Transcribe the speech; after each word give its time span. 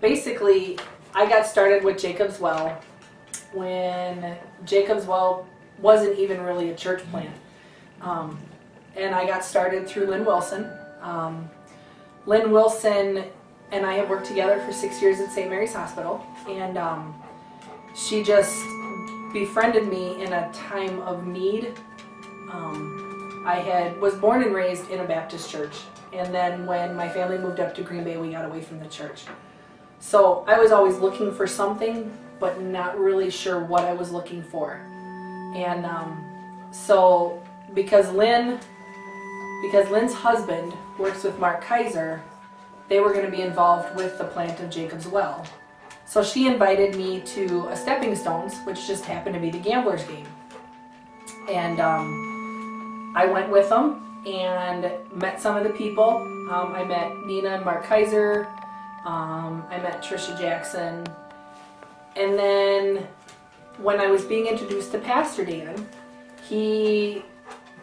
basically, 0.00 0.78
I 1.14 1.28
got 1.28 1.46
started 1.46 1.84
with 1.84 1.98
Jacob's 1.98 2.40
Well 2.40 2.80
when 3.52 4.36
Jacob's 4.64 5.06
Well 5.06 5.46
wasn't 5.78 6.18
even 6.18 6.40
really 6.42 6.70
a 6.70 6.76
church 6.76 7.02
plant. 7.10 7.34
Um, 8.00 8.38
and 8.96 9.14
I 9.14 9.26
got 9.26 9.44
started 9.44 9.86
through 9.86 10.06
Lynn 10.06 10.24
Wilson. 10.24 10.70
Um, 11.00 11.50
Lynn 12.26 12.50
Wilson 12.50 13.24
and 13.72 13.86
I 13.86 13.94
have 13.94 14.10
worked 14.10 14.26
together 14.26 14.60
for 14.60 14.72
six 14.72 15.00
years 15.00 15.20
at 15.20 15.30
St. 15.30 15.48
Mary's 15.48 15.74
Hospital, 15.74 16.24
and 16.48 16.76
um, 16.76 17.14
she 17.94 18.22
just 18.22 18.64
befriended 19.32 19.86
me 19.86 20.22
in 20.22 20.32
a 20.32 20.50
time 20.52 21.00
of 21.02 21.26
need. 21.26 21.72
Um, 22.50 23.44
I 23.46 23.56
had 23.56 24.00
was 24.00 24.14
born 24.14 24.42
and 24.42 24.54
raised 24.54 24.90
in 24.90 25.00
a 25.00 25.04
Baptist 25.04 25.48
church, 25.50 25.76
and 26.12 26.34
then 26.34 26.66
when 26.66 26.96
my 26.96 27.08
family 27.08 27.38
moved 27.38 27.60
up 27.60 27.74
to 27.76 27.82
Green 27.82 28.02
Bay, 28.02 28.16
we 28.16 28.32
got 28.32 28.44
away 28.44 28.60
from 28.60 28.80
the 28.80 28.88
church. 28.88 29.22
So 30.00 30.44
I 30.48 30.58
was 30.58 30.72
always 30.72 30.96
looking 30.98 31.32
for 31.32 31.46
something, 31.46 32.10
but 32.40 32.60
not 32.60 32.98
really 32.98 33.30
sure 33.30 33.60
what 33.60 33.84
I 33.84 33.92
was 33.92 34.10
looking 34.10 34.42
for. 34.42 34.80
And 35.54 35.84
um, 35.84 36.24
so 36.72 37.42
because 37.74 38.10
Lynn, 38.12 38.58
because 39.62 39.88
Lynn's 39.90 40.14
husband 40.14 40.72
works 40.98 41.22
with 41.22 41.38
Mark 41.38 41.62
Kaiser, 41.62 42.22
they 42.88 42.98
were 42.98 43.12
going 43.12 43.24
to 43.24 43.30
be 43.30 43.42
involved 43.42 43.94
with 43.94 44.18
the 44.18 44.24
plant 44.24 44.58
of 44.60 44.70
Jacob's 44.70 45.06
Well. 45.06 45.46
So 46.06 46.24
she 46.24 46.48
invited 46.48 46.96
me 46.96 47.20
to 47.20 47.68
a 47.68 47.76
Stepping 47.76 48.16
Stones, 48.16 48.58
which 48.64 48.86
just 48.86 49.04
happened 49.04 49.34
to 49.34 49.40
be 49.40 49.50
the 49.50 49.60
Gamblers 49.60 50.02
game. 50.04 50.26
And 51.48 51.78
um, 51.78 53.12
I 53.16 53.26
went 53.26 53.50
with 53.50 53.68
them 53.68 54.24
and 54.26 54.90
met 55.14 55.40
some 55.40 55.56
of 55.56 55.62
the 55.62 55.70
people. 55.70 56.16
Um, 56.50 56.72
I 56.74 56.84
met 56.84 57.12
Nina 57.26 57.50
and 57.50 57.64
Mark 57.64 57.84
Kaiser. 57.84 58.48
Um, 59.04 59.64
I 59.70 59.78
met 59.78 60.02
Trisha 60.02 60.38
Jackson. 60.38 61.06
And 62.16 62.38
then 62.38 63.06
when 63.78 64.00
I 64.00 64.08
was 64.08 64.24
being 64.24 64.46
introduced 64.46 64.92
to 64.92 64.98
Pastor 64.98 65.44
Dan, 65.44 65.86
he 66.48 67.22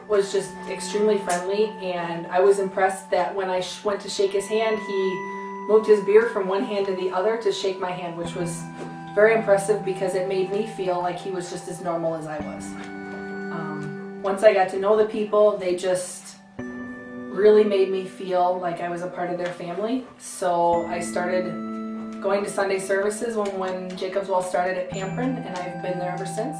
was 0.08 0.32
just 0.32 0.52
extremely 0.70 1.18
friendly, 1.18 1.66
and 1.82 2.28
I 2.28 2.40
was 2.40 2.60
impressed 2.60 3.10
that 3.12 3.34
when 3.36 3.50
I 3.50 3.64
went 3.84 4.00
to 4.02 4.10
shake 4.10 4.32
his 4.32 4.48
hand, 4.48 4.78
he 4.80 5.14
moved 5.68 5.88
his 5.88 6.02
beard 6.02 6.32
from 6.32 6.48
one 6.48 6.64
hand 6.64 6.86
to 6.86 6.96
the 6.96 7.10
other 7.12 7.38
to 7.42 7.52
shake 7.52 7.80
my 7.80 7.92
hand, 7.92 8.18
which 8.18 8.36
was 8.36 8.62
very 9.14 9.36
impressive 9.36 9.84
because 9.84 10.16
it 10.16 10.28
made 10.28 10.52
me 10.52 10.68
feel 10.78 11.00
like 11.00 11.20
he 11.20 11.32
was 11.32 11.50
just 11.50 11.68
as 11.68 11.82
normal 11.82 12.16
as 12.16 12.28
I 12.28 12.40
was. 12.40 12.66
Um, 13.52 14.20
once 14.22 14.44
I 14.44 14.54
got 14.54 14.70
to 14.70 14.80
know 14.80 14.96
the 14.96 15.06
people, 15.06 15.58
they 15.58 15.76
just 15.76 16.17
really 17.38 17.64
made 17.64 17.90
me 17.90 18.04
feel 18.06 18.60
like 18.60 18.82
I 18.82 18.90
was 18.90 19.04
a 19.04 19.08
part 19.08 19.30
of 19.30 19.38
their 19.38 19.54
family. 19.54 20.06
So 20.18 20.86
I 20.88 21.00
started 21.00 21.46
going 22.22 22.44
to 22.44 22.50
Sunday 22.50 22.80
services 22.80 23.38
when, 23.38 23.58
when 23.60 23.96
Jacob's 23.96 24.28
started 24.42 24.78
at 24.78 24.90
Pamprin, 24.90 25.46
and 25.46 25.56
I've 25.56 25.82
been 25.84 26.00
there 26.00 26.12
ever 26.12 26.26
since. 26.26 26.58